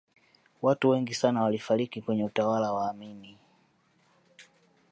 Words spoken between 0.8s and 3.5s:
wengi sana walifariki kwenye utawala wa amini